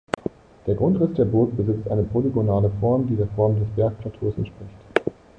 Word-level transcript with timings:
Der 0.65 0.73
Grundriss 0.73 1.13
der 1.13 1.25
Burg 1.25 1.55
besitzt 1.55 1.87
eine 1.87 2.01
polygonale 2.03 2.71
Form 2.79 3.05
die 3.05 3.15
der 3.15 3.27
Form 3.35 3.59
des 3.59 3.67
Bergplateaus 3.75 4.35
entspricht. 4.35 4.73